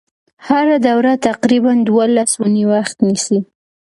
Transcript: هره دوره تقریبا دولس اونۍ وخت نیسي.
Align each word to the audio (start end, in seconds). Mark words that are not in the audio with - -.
هره 0.47 0.75
دوره 0.87 1.13
تقریبا 1.27 1.73
دولس 1.89 2.31
اونۍ 2.39 2.63
وخت 2.73 2.97
نیسي. 3.07 3.39